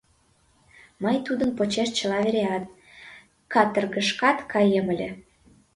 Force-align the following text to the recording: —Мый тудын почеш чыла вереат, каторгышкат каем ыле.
—Мый 1.03 1.17
тудын 1.25 1.49
почеш 1.57 1.89
чыла 1.97 2.19
вереат, 2.25 2.63
каторгышкат 3.53 4.37
каем 4.51 4.87
ыле. 4.93 5.09